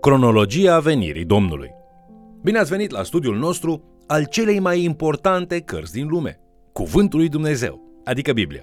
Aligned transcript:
Cronologia 0.00 0.78
venirii 0.78 1.24
Domnului. 1.24 1.70
Bine 2.42 2.58
ați 2.58 2.70
venit 2.70 2.90
la 2.90 3.02
studiul 3.02 3.36
nostru 3.36 3.82
al 4.06 4.26
celei 4.30 4.58
mai 4.58 4.82
importante 4.82 5.60
cărți 5.60 5.92
din 5.92 6.06
lume, 6.08 6.40
Cuvântul 6.72 7.18
lui 7.18 7.28
Dumnezeu, 7.28 8.00
adică 8.04 8.32
Biblia. 8.32 8.62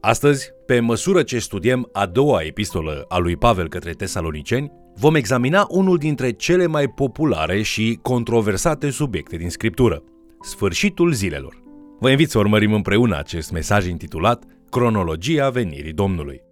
Astăzi, 0.00 0.50
pe 0.66 0.80
măsură 0.80 1.22
ce 1.22 1.38
studiem 1.38 1.88
a 1.92 2.06
doua 2.06 2.42
epistolă 2.42 3.04
a 3.08 3.18
lui 3.18 3.36
Pavel 3.36 3.68
către 3.68 3.92
tesaloniceni, 3.92 4.72
vom 4.94 5.14
examina 5.14 5.66
unul 5.68 5.96
dintre 5.96 6.30
cele 6.30 6.66
mai 6.66 6.88
populare 6.88 7.62
și 7.62 7.98
controversate 8.02 8.90
subiecte 8.90 9.36
din 9.36 9.50
Scriptură, 9.50 10.02
sfârșitul 10.40 11.12
zilelor. 11.12 11.62
Vă 12.00 12.10
invit 12.10 12.30
să 12.30 12.38
urmărim 12.38 12.72
împreună 12.72 13.16
acest 13.18 13.52
mesaj 13.52 13.86
intitulat 13.86 14.44
Cronologia 14.70 15.48
venirii 15.48 15.92
Domnului. 15.92 16.45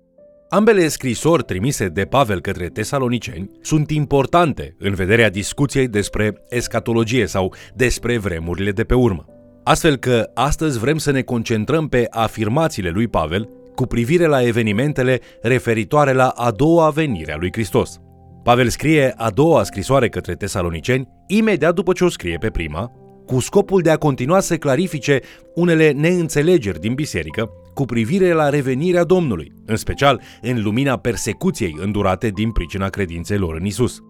Ambele 0.54 0.88
scrisori 0.88 1.44
trimise 1.44 1.88
de 1.88 2.04
Pavel 2.04 2.40
către 2.40 2.68
tesaloniceni 2.68 3.50
sunt 3.60 3.90
importante 3.90 4.76
în 4.78 4.94
vederea 4.94 5.30
discuției 5.30 5.88
despre 5.88 6.42
escatologie 6.48 7.26
sau 7.26 7.54
despre 7.74 8.18
vremurile 8.18 8.70
de 8.70 8.84
pe 8.84 8.94
urmă. 8.94 9.24
Astfel 9.64 9.96
că 9.96 10.30
astăzi 10.34 10.78
vrem 10.78 10.98
să 10.98 11.10
ne 11.10 11.22
concentrăm 11.22 11.88
pe 11.88 12.06
afirmațiile 12.10 12.90
lui 12.90 13.08
Pavel 13.08 13.48
cu 13.74 13.86
privire 13.86 14.26
la 14.26 14.42
evenimentele 14.42 15.20
referitoare 15.42 16.12
la 16.12 16.28
a 16.28 16.50
doua 16.50 16.90
venire 16.90 17.32
a 17.32 17.36
lui 17.36 17.52
Hristos. 17.52 18.00
Pavel 18.42 18.68
scrie 18.68 19.14
a 19.16 19.30
doua 19.30 19.62
scrisoare 19.62 20.08
către 20.08 20.34
tesaloniceni 20.34 21.08
imediat 21.26 21.74
după 21.74 21.92
ce 21.92 22.04
o 22.04 22.08
scrie 22.08 22.36
pe 22.36 22.50
prima, 22.50 22.92
cu 23.26 23.40
scopul 23.40 23.80
de 23.80 23.90
a 23.90 23.96
continua 23.96 24.40
să 24.40 24.56
clarifice 24.56 25.20
unele 25.54 25.90
neînțelegeri 25.90 26.80
din 26.80 26.94
biserică 26.94 27.50
cu 27.74 27.84
privire 27.84 28.32
la 28.32 28.48
revenirea 28.48 29.04
Domnului, 29.04 29.52
în 29.66 29.76
special 29.76 30.20
în 30.42 30.62
lumina 30.62 30.96
persecuției 30.96 31.76
îndurate 31.80 32.28
din 32.28 32.50
pricina 32.50 32.88
credinței 32.88 33.38
lor 33.38 33.54
în 33.54 33.64
Isus. 33.64 34.02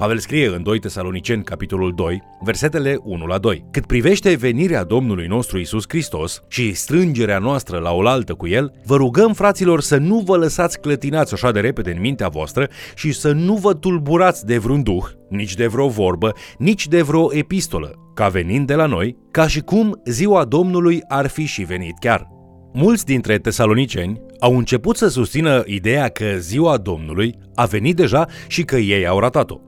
Pavel 0.00 0.18
scrie 0.18 0.46
în 0.46 0.62
2 0.62 0.78
Tesaloniceni, 0.78 1.44
capitolul 1.44 1.94
2, 1.94 2.22
versetele 2.42 2.98
1 3.02 3.26
la 3.26 3.38
2. 3.38 3.64
Cât 3.70 3.86
privește 3.86 4.34
venirea 4.34 4.84
Domnului 4.84 5.26
nostru 5.26 5.58
Isus 5.58 5.84
Hristos 5.88 6.42
și 6.48 6.72
strângerea 6.72 7.38
noastră 7.38 7.78
la 7.78 7.92
oaltă 7.92 8.34
cu 8.34 8.46
El, 8.46 8.72
vă 8.84 8.96
rugăm, 8.96 9.32
fraților, 9.32 9.80
să 9.80 9.96
nu 9.96 10.18
vă 10.18 10.36
lăsați 10.36 10.80
clătinați 10.80 11.34
așa 11.34 11.50
de 11.50 11.60
repede 11.60 11.90
în 11.90 12.00
mintea 12.00 12.28
voastră 12.28 12.68
și 12.94 13.12
să 13.12 13.32
nu 13.32 13.54
vă 13.54 13.74
tulburați 13.74 14.46
de 14.46 14.58
vreun 14.58 14.82
duh, 14.82 15.04
nici 15.28 15.54
de 15.54 15.66
vreo 15.66 15.88
vorbă, 15.88 16.32
nici 16.58 16.88
de 16.88 17.02
vreo 17.02 17.34
epistolă, 17.34 17.92
ca 18.14 18.28
venind 18.28 18.66
de 18.66 18.74
la 18.74 18.86
noi, 18.86 19.16
ca 19.30 19.46
și 19.46 19.60
cum 19.60 20.00
ziua 20.04 20.44
Domnului 20.44 21.02
ar 21.08 21.26
fi 21.26 21.44
și 21.44 21.62
venit 21.62 21.98
chiar. 21.98 22.39
Mulți 22.72 23.04
dintre 23.04 23.38
tesaloniceni 23.38 24.20
au 24.38 24.56
început 24.56 24.96
să 24.96 25.08
susțină 25.08 25.62
ideea 25.66 26.08
că 26.08 26.24
ziua 26.38 26.76
Domnului 26.76 27.34
a 27.54 27.64
venit 27.64 27.96
deja 27.96 28.26
și 28.46 28.62
că 28.62 28.76
ei 28.76 29.06
au 29.06 29.18
ratat-o. 29.18 29.60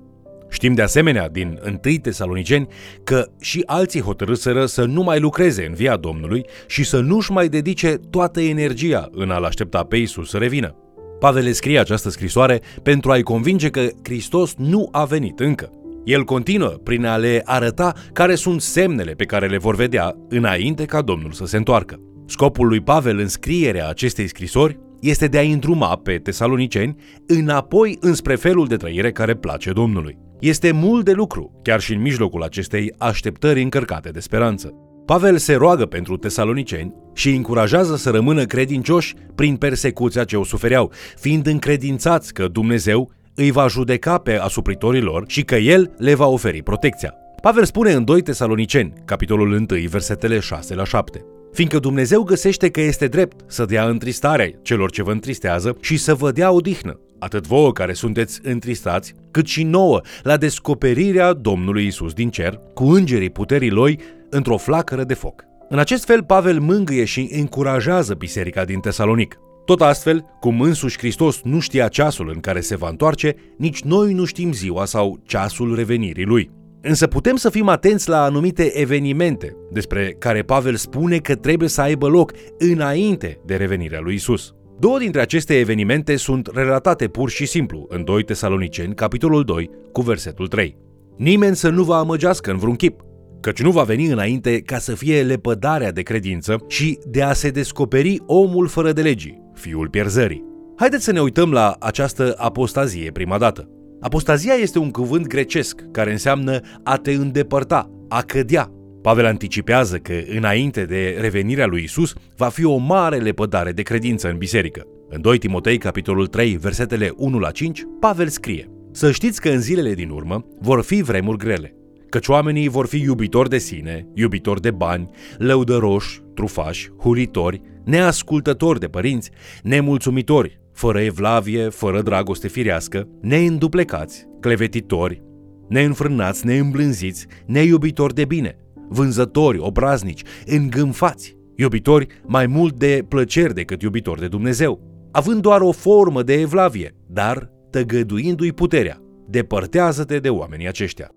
Știm 0.50 0.74
de 0.74 0.82
asemenea 0.82 1.28
din 1.28 1.60
1 1.84 1.96
Tesaloniceni 2.02 2.66
că 3.04 3.26
și 3.40 3.62
alții 3.66 4.00
hotărâsără 4.00 4.66
să 4.66 4.84
nu 4.84 5.02
mai 5.02 5.20
lucreze 5.20 5.66
în 5.66 5.74
via 5.74 5.96
Domnului 5.96 6.44
și 6.66 6.84
să 6.84 7.00
nu-și 7.00 7.32
mai 7.32 7.48
dedice 7.48 7.98
toată 8.10 8.40
energia 8.40 9.08
în 9.12 9.30
a-L 9.30 9.44
aștepta 9.44 9.82
pe 9.82 9.96
Isus 9.96 10.28
să 10.28 10.38
revină. 10.38 10.76
Pavel 11.18 11.52
scrie 11.52 11.78
această 11.78 12.10
scrisoare 12.10 12.60
pentru 12.82 13.10
a-i 13.10 13.22
convinge 13.22 13.68
că 13.68 13.88
Hristos 14.02 14.54
nu 14.54 14.88
a 14.92 15.04
venit 15.04 15.40
încă. 15.40 15.70
El 16.04 16.24
continuă 16.24 16.68
prin 16.68 17.04
a 17.04 17.16
le 17.16 17.42
arăta 17.44 17.92
care 18.12 18.34
sunt 18.34 18.60
semnele 18.60 19.12
pe 19.12 19.24
care 19.24 19.46
le 19.46 19.58
vor 19.58 19.74
vedea 19.74 20.16
înainte 20.28 20.84
ca 20.84 21.02
Domnul 21.02 21.32
să 21.32 21.44
se 21.46 21.56
întoarcă. 21.56 22.00
Scopul 22.26 22.66
lui 22.66 22.80
Pavel 22.80 23.18
în 23.18 23.28
scrierea 23.28 23.88
acestei 23.88 24.26
scrisori 24.26 24.78
este 25.00 25.26
de 25.26 25.38
a 25.38 25.42
îndruma 25.42 25.96
pe 25.96 26.18
tesaloniceni 26.18 26.96
înapoi 27.26 27.96
înspre 28.00 28.34
felul 28.34 28.66
de 28.66 28.76
trăire 28.76 29.12
care 29.12 29.34
place 29.34 29.72
Domnului. 29.72 30.18
Este 30.40 30.70
mult 30.70 31.04
de 31.04 31.12
lucru, 31.12 31.60
chiar 31.62 31.80
și 31.80 31.92
în 31.92 32.00
mijlocul 32.00 32.42
acestei 32.42 32.94
așteptări 32.98 33.62
încărcate 33.62 34.08
de 34.08 34.20
speranță. 34.20 34.74
Pavel 35.06 35.36
se 35.36 35.54
roagă 35.54 35.86
pentru 35.86 36.16
tesaloniceni 36.16 36.94
și 37.14 37.28
îi 37.28 37.36
încurajează 37.36 37.96
să 37.96 38.10
rămână 38.10 38.44
credincioși 38.44 39.14
prin 39.34 39.56
persecuția 39.56 40.24
ce 40.24 40.36
o 40.36 40.44
sufereau, 40.44 40.92
fiind 41.16 41.46
încredințați 41.46 42.32
că 42.32 42.48
Dumnezeu 42.48 43.10
îi 43.34 43.50
va 43.50 43.66
judeca 43.66 44.18
pe 44.18 44.38
asupritorii 44.38 45.00
lor 45.00 45.24
și 45.26 45.42
că 45.42 45.54
El 45.54 45.94
le 45.98 46.14
va 46.14 46.26
oferi 46.26 46.62
protecția. 46.62 47.14
Pavel 47.40 47.64
spune 47.64 47.92
în 47.92 48.04
2 48.04 48.22
Tesaloniceni, 48.22 48.92
capitolul 49.04 49.52
1, 49.52 49.66
versetele 49.88 50.38
6 50.38 50.74
la 50.74 50.84
7 50.84 51.24
fiindcă 51.52 51.78
Dumnezeu 51.78 52.22
găsește 52.22 52.70
că 52.70 52.80
este 52.80 53.06
drept 53.06 53.40
să 53.46 53.64
dea 53.64 53.88
întristare 53.88 54.58
celor 54.62 54.90
ce 54.90 55.02
vă 55.02 55.10
întristează 55.10 55.76
și 55.80 55.96
să 55.96 56.14
vă 56.14 56.30
dea 56.30 56.50
odihnă, 56.50 57.00
atât 57.18 57.46
vouă 57.46 57.72
care 57.72 57.92
sunteți 57.92 58.40
întristați, 58.42 59.14
cât 59.30 59.46
și 59.46 59.62
nouă 59.62 60.00
la 60.22 60.36
descoperirea 60.36 61.32
Domnului 61.32 61.86
Isus 61.86 62.12
din 62.12 62.30
cer, 62.30 62.60
cu 62.74 62.84
îngerii 62.84 63.30
puterii 63.30 63.70
lui 63.70 64.00
într-o 64.30 64.56
flacără 64.56 65.04
de 65.04 65.14
foc. 65.14 65.44
În 65.68 65.78
acest 65.78 66.04
fel, 66.04 66.22
Pavel 66.22 66.60
mângâie 66.60 67.04
și 67.04 67.28
încurajează 67.32 68.14
biserica 68.14 68.64
din 68.64 68.80
Tesalonic. 68.80 69.38
Tot 69.64 69.80
astfel, 69.80 70.24
cum 70.40 70.60
însuși 70.60 70.98
Hristos 70.98 71.40
nu 71.42 71.58
știa 71.58 71.88
ceasul 71.88 72.30
în 72.34 72.40
care 72.40 72.60
se 72.60 72.76
va 72.76 72.88
întoarce, 72.88 73.34
nici 73.58 73.82
noi 73.82 74.12
nu 74.12 74.24
știm 74.24 74.52
ziua 74.52 74.84
sau 74.84 75.20
ceasul 75.26 75.74
revenirii 75.74 76.24
lui. 76.24 76.50
Însă 76.82 77.06
putem 77.06 77.36
să 77.36 77.50
fim 77.50 77.68
atenți 77.68 78.08
la 78.08 78.22
anumite 78.22 78.78
evenimente 78.80 79.56
despre 79.70 80.16
care 80.18 80.42
Pavel 80.42 80.74
spune 80.74 81.18
că 81.18 81.34
trebuie 81.34 81.68
să 81.68 81.80
aibă 81.80 82.08
loc 82.08 82.32
înainte 82.58 83.40
de 83.44 83.56
revenirea 83.56 84.00
lui 84.00 84.14
Isus. 84.14 84.54
Două 84.78 84.98
dintre 84.98 85.20
aceste 85.20 85.58
evenimente 85.58 86.16
sunt 86.16 86.50
relatate 86.54 87.08
pur 87.08 87.30
și 87.30 87.46
simplu 87.46 87.86
în 87.88 88.04
2 88.04 88.24
Tesaloniceni, 88.24 88.94
capitolul 88.94 89.44
2, 89.44 89.70
cu 89.92 90.00
versetul 90.00 90.48
3. 90.48 90.76
Nimeni 91.16 91.56
să 91.56 91.68
nu 91.68 91.82
vă 91.82 91.94
amăgească 91.94 92.50
în 92.50 92.56
vreun 92.56 92.76
chip, 92.76 93.00
căci 93.40 93.62
nu 93.62 93.70
va 93.70 93.82
veni 93.82 94.06
înainte 94.06 94.60
ca 94.60 94.78
să 94.78 94.94
fie 94.94 95.22
lepădarea 95.22 95.92
de 95.92 96.02
credință 96.02 96.56
și 96.68 96.98
de 97.06 97.22
a 97.22 97.32
se 97.32 97.50
descoperi 97.50 98.22
omul 98.26 98.66
fără 98.66 98.92
de 98.92 99.02
legii, 99.02 99.42
fiul 99.54 99.88
pierzării. 99.88 100.44
Haideți 100.76 101.04
să 101.04 101.12
ne 101.12 101.20
uităm 101.20 101.52
la 101.52 101.76
această 101.80 102.34
apostazie 102.36 103.10
prima 103.10 103.38
dată. 103.38 103.68
Apostazia 104.02 104.54
este 104.54 104.78
un 104.78 104.90
cuvânt 104.90 105.26
grecesc 105.26 105.84
care 105.90 106.10
înseamnă 106.10 106.60
a 106.82 106.96
te 106.96 107.12
îndepărta, 107.12 107.90
a 108.08 108.22
cădea. 108.22 108.70
Pavel 109.02 109.26
anticipează 109.26 109.96
că 109.96 110.12
înainte 110.36 110.84
de 110.84 111.16
revenirea 111.20 111.66
lui 111.66 111.82
Isus 111.82 112.12
va 112.36 112.48
fi 112.48 112.64
o 112.64 112.76
mare 112.76 113.16
lepădare 113.16 113.72
de 113.72 113.82
credință 113.82 114.28
în 114.28 114.36
biserică. 114.36 114.86
În 115.08 115.20
2 115.20 115.38
Timotei, 115.38 115.78
capitolul 115.78 116.26
3, 116.26 116.56
versetele 116.56 117.12
1 117.16 117.38
la 117.38 117.50
5, 117.50 117.82
Pavel 118.00 118.28
scrie 118.28 118.70
Să 118.92 119.10
știți 119.10 119.40
că 119.40 119.48
în 119.48 119.60
zilele 119.60 119.94
din 119.94 120.10
urmă 120.10 120.46
vor 120.60 120.82
fi 120.82 121.02
vremuri 121.02 121.38
grele, 121.38 121.74
căci 122.08 122.28
oamenii 122.28 122.68
vor 122.68 122.86
fi 122.86 123.00
iubitori 123.00 123.48
de 123.48 123.58
sine, 123.58 124.06
iubitori 124.14 124.60
de 124.60 124.70
bani, 124.70 125.10
lăudăroși, 125.38 126.20
trufași, 126.34 126.90
huritori, 126.98 127.60
neascultători 127.84 128.80
de 128.80 128.86
părinți, 128.86 129.30
nemulțumitori, 129.62 130.60
fără 130.72 131.00
evlavie, 131.00 131.68
fără 131.68 132.02
dragoste 132.02 132.48
firească, 132.48 133.08
neînduplecați, 133.20 134.26
clevetitori, 134.40 135.22
neînfrânați, 135.68 136.46
neîmblânziți, 136.46 137.26
neiubitori 137.46 138.14
de 138.14 138.24
bine, 138.24 138.56
vânzători, 138.88 139.58
obraznici, 139.58 140.22
îngânfați, 140.46 141.36
iubitori 141.56 142.06
mai 142.26 142.46
mult 142.46 142.78
de 142.78 143.04
plăceri 143.08 143.54
decât 143.54 143.82
iubitori 143.82 144.20
de 144.20 144.28
Dumnezeu, 144.28 144.80
având 145.12 145.40
doar 145.40 145.60
o 145.60 145.72
formă 145.72 146.22
de 146.22 146.32
evlavie, 146.32 146.94
dar 147.06 147.50
tăgăduindu-i 147.70 148.52
puterea. 148.52 149.00
Depărtează-te 149.28 150.18
de 150.18 150.28
oamenii 150.28 150.68
aceștia. 150.68 151.10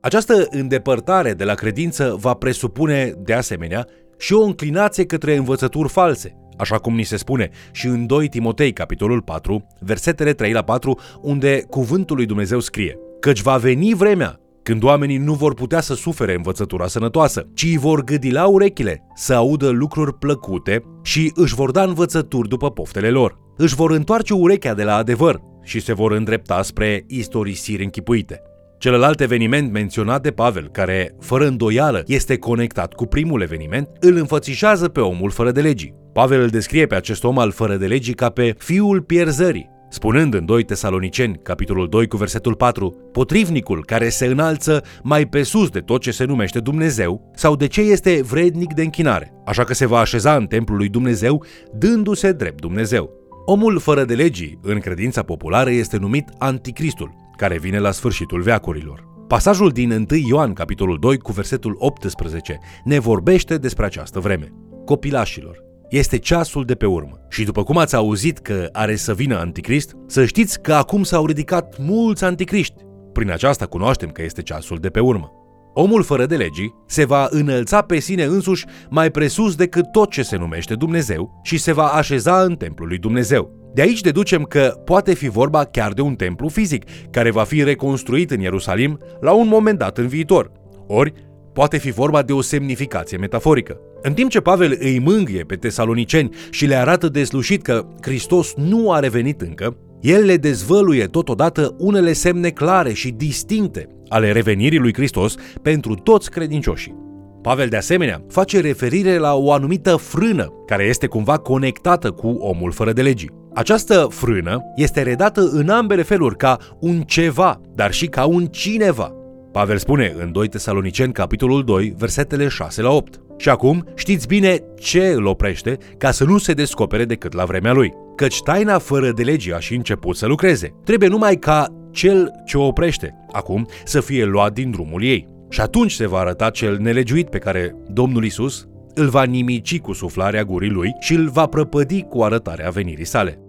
Această 0.00 0.46
îndepărtare 0.50 1.32
de 1.32 1.44
la 1.44 1.54
credință 1.54 2.16
va 2.20 2.34
presupune, 2.34 3.14
de 3.24 3.32
asemenea, 3.32 3.86
și 4.18 4.32
o 4.32 4.42
înclinație 4.42 5.06
către 5.06 5.36
învățături 5.36 5.88
false, 5.88 6.36
așa 6.56 6.78
cum 6.78 6.94
ni 6.94 7.02
se 7.02 7.16
spune 7.16 7.50
și 7.72 7.86
în 7.86 8.06
2 8.06 8.28
Timotei, 8.28 8.72
capitolul 8.72 9.22
4, 9.22 9.66
versetele 9.80 10.32
3 10.32 10.52
la 10.52 10.62
4, 10.62 10.98
unde 11.20 11.62
cuvântul 11.70 12.16
lui 12.16 12.26
Dumnezeu 12.26 12.60
scrie 12.60 12.98
Căci 13.20 13.40
va 13.40 13.56
veni 13.56 13.94
vremea 13.94 14.40
când 14.62 14.82
oamenii 14.82 15.16
nu 15.16 15.32
vor 15.32 15.54
putea 15.54 15.80
să 15.80 15.94
sufere 15.94 16.34
învățătura 16.34 16.86
sănătoasă, 16.86 17.46
ci 17.54 17.76
vor 17.76 18.04
gâdi 18.04 18.30
la 18.30 18.46
urechile 18.46 19.02
să 19.14 19.34
audă 19.34 19.68
lucruri 19.68 20.14
plăcute 20.14 20.82
și 21.02 21.32
își 21.34 21.54
vor 21.54 21.70
da 21.70 21.82
învățături 21.82 22.48
după 22.48 22.70
poftele 22.70 23.10
lor. 23.10 23.38
Își 23.56 23.74
vor 23.74 23.90
întoarce 23.90 24.34
urechea 24.34 24.74
de 24.74 24.82
la 24.82 24.94
adevăr 24.94 25.40
și 25.62 25.80
se 25.80 25.92
vor 25.92 26.12
îndrepta 26.12 26.62
spre 26.62 27.04
istorisiri 27.08 27.84
închipuite. 27.84 28.42
Celălalt 28.78 29.20
eveniment 29.20 29.72
menționat 29.72 30.22
de 30.22 30.30
Pavel, 30.30 30.68
care, 30.72 31.14
fără 31.20 31.46
îndoială, 31.46 32.02
este 32.06 32.36
conectat 32.36 32.92
cu 32.92 33.06
primul 33.06 33.42
eveniment, 33.42 33.88
îl 34.00 34.16
înfățișează 34.16 34.88
pe 34.88 35.00
omul 35.00 35.30
fără 35.30 35.50
de 35.50 35.60
legii. 35.60 35.94
Pavel 36.12 36.40
îl 36.40 36.48
descrie 36.48 36.86
pe 36.86 36.94
acest 36.94 37.24
om 37.24 37.38
al 37.38 37.50
fără 37.50 37.76
de 37.76 37.86
legii 37.86 38.14
ca 38.14 38.28
pe 38.28 38.54
fiul 38.58 39.02
pierzării, 39.02 39.70
spunând 39.88 40.34
în 40.34 40.44
2 40.44 40.62
Tesaloniceni, 40.62 41.40
capitolul 41.42 41.88
2 41.88 42.06
cu 42.06 42.16
versetul 42.16 42.54
4, 42.54 43.10
potrivnicul 43.12 43.84
care 43.84 44.08
se 44.08 44.26
înalță 44.26 44.82
mai 45.02 45.26
pe 45.26 45.42
sus 45.42 45.68
de 45.68 45.80
tot 45.80 46.00
ce 46.00 46.10
se 46.10 46.24
numește 46.24 46.60
Dumnezeu 46.60 47.30
sau 47.34 47.56
de 47.56 47.66
ce 47.66 47.80
este 47.80 48.20
vrednic 48.22 48.74
de 48.74 48.82
închinare, 48.82 49.32
așa 49.46 49.64
că 49.64 49.74
se 49.74 49.86
va 49.86 49.98
așeza 49.98 50.36
în 50.36 50.46
templul 50.46 50.78
lui 50.78 50.88
Dumnezeu, 50.88 51.44
dându-se 51.72 52.32
drept 52.32 52.60
Dumnezeu. 52.60 53.10
Omul 53.44 53.78
fără 53.78 54.04
de 54.04 54.14
legii, 54.14 54.58
în 54.62 54.78
credința 54.78 55.22
populară, 55.22 55.70
este 55.70 55.96
numit 55.96 56.28
Anticristul, 56.38 57.14
care 57.36 57.58
vine 57.58 57.78
la 57.78 57.90
sfârșitul 57.90 58.40
veacurilor. 58.40 59.14
Pasajul 59.28 59.70
din 59.70 59.90
1 59.90 60.06
Ioan, 60.28 60.52
capitolul 60.52 60.98
2, 60.98 61.18
cu 61.18 61.32
versetul 61.32 61.76
18, 61.78 62.58
ne 62.84 62.98
vorbește 62.98 63.56
despre 63.56 63.84
această 63.84 64.20
vreme. 64.20 64.52
Copilașilor, 64.84 65.64
este 65.88 66.18
ceasul 66.18 66.64
de 66.64 66.74
pe 66.74 66.86
urmă. 66.86 67.20
Și 67.28 67.44
după 67.44 67.62
cum 67.62 67.76
ați 67.76 67.94
auzit 67.94 68.38
că 68.38 68.68
are 68.72 68.96
să 68.96 69.14
vină 69.14 69.36
anticrist, 69.36 69.96
să 70.06 70.24
știți 70.24 70.60
că 70.60 70.74
acum 70.74 71.02
s-au 71.02 71.26
ridicat 71.26 71.76
mulți 71.78 72.24
anticriști. 72.24 72.84
Prin 73.12 73.30
aceasta 73.30 73.66
cunoaștem 73.66 74.08
că 74.08 74.22
este 74.22 74.42
ceasul 74.42 74.78
de 74.78 74.88
pe 74.88 75.00
urmă. 75.00 75.30
Omul 75.74 76.02
fără 76.02 76.26
de 76.26 76.36
legii 76.36 76.74
se 76.86 77.04
va 77.04 77.26
înălța 77.30 77.82
pe 77.82 77.98
sine 77.98 78.24
însuși 78.24 78.66
mai 78.90 79.10
presus 79.10 79.54
decât 79.54 79.92
tot 79.92 80.10
ce 80.10 80.22
se 80.22 80.36
numește 80.36 80.74
Dumnezeu 80.74 81.40
și 81.42 81.58
se 81.58 81.72
va 81.72 81.86
așeza 81.86 82.42
în 82.42 82.56
templul 82.56 82.88
lui 82.88 82.98
Dumnezeu. 82.98 83.65
De 83.76 83.82
aici 83.82 84.00
deducem 84.00 84.42
că 84.42 84.80
poate 84.84 85.14
fi 85.14 85.28
vorba 85.28 85.64
chiar 85.64 85.92
de 85.92 86.00
un 86.00 86.14
templu 86.14 86.48
fizic, 86.48 86.84
care 87.10 87.30
va 87.30 87.42
fi 87.42 87.62
reconstruit 87.62 88.30
în 88.30 88.40
Ierusalim 88.40 88.98
la 89.20 89.32
un 89.32 89.48
moment 89.48 89.78
dat 89.78 89.98
în 89.98 90.06
viitor. 90.06 90.52
Ori, 90.86 91.12
poate 91.52 91.78
fi 91.78 91.90
vorba 91.90 92.22
de 92.22 92.32
o 92.32 92.40
semnificație 92.40 93.16
metaforică. 93.16 93.80
În 94.02 94.12
timp 94.12 94.30
ce 94.30 94.40
Pavel 94.40 94.76
îi 94.80 94.98
mângâie 94.98 95.42
pe 95.42 95.54
tesaloniceni 95.54 96.30
și 96.50 96.66
le 96.66 96.74
arată 96.74 97.08
deslușit 97.08 97.62
că 97.62 97.86
Hristos 98.00 98.54
nu 98.54 98.92
a 98.92 98.98
revenit 98.98 99.40
încă, 99.40 99.76
el 100.00 100.24
le 100.24 100.36
dezvăluie 100.36 101.04
totodată 101.04 101.74
unele 101.78 102.12
semne 102.12 102.50
clare 102.50 102.92
și 102.92 103.10
distincte 103.10 103.88
ale 104.08 104.32
revenirii 104.32 104.78
lui 104.78 104.94
Hristos 104.94 105.34
pentru 105.62 105.94
toți 105.94 106.30
credincioșii. 106.30 106.96
Pavel 107.42 107.68
de 107.68 107.76
asemenea 107.76 108.24
face 108.28 108.60
referire 108.60 109.18
la 109.18 109.34
o 109.34 109.52
anumită 109.52 109.96
frână 109.96 110.52
care 110.66 110.84
este 110.84 111.06
cumva 111.06 111.38
conectată 111.38 112.10
cu 112.10 112.28
omul 112.28 112.72
fără 112.72 112.92
de 112.92 113.02
legii. 113.02 113.44
Această 113.56 114.06
frână 114.10 114.72
este 114.74 115.02
redată 115.02 115.40
în 115.52 115.68
ambele 115.68 116.02
feluri 116.02 116.36
ca 116.36 116.58
un 116.80 117.00
ceva, 117.00 117.60
dar 117.74 117.92
și 117.92 118.06
ca 118.06 118.24
un 118.24 118.46
cineva. 118.46 119.12
Pavel 119.52 119.76
spune 119.76 120.14
în 120.18 120.32
2 120.32 120.48
Tesaloniceni, 120.48 121.12
capitolul 121.12 121.64
2, 121.64 121.94
versetele 121.98 122.48
6 122.48 122.82
la 122.82 122.90
8. 122.90 123.20
Și 123.36 123.48
acum 123.48 123.88
știți 123.94 124.26
bine 124.26 124.58
ce 124.78 125.06
îl 125.06 125.26
oprește 125.26 125.78
ca 125.98 126.10
să 126.10 126.24
nu 126.24 126.38
se 126.38 126.52
descopere 126.52 127.04
decât 127.04 127.32
la 127.32 127.44
vremea 127.44 127.72
lui. 127.72 127.92
Căci 128.16 128.42
taina 128.42 128.78
fără 128.78 129.10
de 129.10 129.22
legii 129.22 129.52
a 129.52 129.58
și 129.58 129.74
început 129.74 130.16
să 130.16 130.26
lucreze. 130.26 130.74
Trebuie 130.84 131.08
numai 131.08 131.36
ca 131.36 131.66
cel 131.90 132.32
ce 132.44 132.58
o 132.58 132.66
oprește, 132.66 133.14
acum, 133.32 133.68
să 133.84 134.00
fie 134.00 134.24
luat 134.24 134.52
din 134.52 134.70
drumul 134.70 135.02
ei. 135.02 135.28
Și 135.48 135.60
atunci 135.60 135.92
se 135.92 136.06
va 136.06 136.18
arăta 136.18 136.50
cel 136.50 136.78
nelegiuit 136.78 137.28
pe 137.28 137.38
care 137.38 137.76
Domnul 137.88 138.24
Isus 138.24 138.66
îl 138.94 139.08
va 139.08 139.22
nimici 139.22 139.80
cu 139.80 139.92
suflarea 139.92 140.44
gurii 140.44 140.70
lui 140.70 140.96
și 141.00 141.14
îl 141.14 141.28
va 141.28 141.46
prăpădi 141.46 142.02
cu 142.02 142.22
arătarea 142.22 142.70
venirii 142.70 143.04
sale. 143.04 143.40